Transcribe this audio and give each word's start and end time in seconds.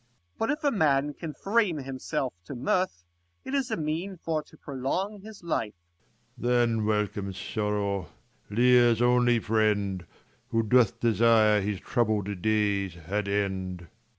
Corn. 0.35 0.37
But 0.39 0.49
if 0.53 0.63
a 0.63 0.75
man 0.75 1.13
can 1.13 1.35
frame 1.35 1.77
himself 1.77 2.33
to 2.45 2.55
mirth, 2.55 3.03
5 3.45 3.53
It 3.53 3.55
is 3.55 3.69
a 3.69 3.77
mean 3.77 4.17
for 4.17 4.41
to 4.41 4.57
prolong 4.57 5.21
his 5.21 5.43
life. 5.43 5.75
Leir. 6.39 6.51
Then 6.65 6.85
welcome 6.87 7.31
sorrow, 7.33 8.07
Leir's 8.49 8.99
only 8.99 9.37
friend, 9.37 10.07
Who 10.49 10.63
doth 10.63 10.99
desire 10.99 11.61
his 11.61 11.79
troubled 11.81 12.41
days 12.41 12.95
had 12.95 13.27
end. 13.27 13.89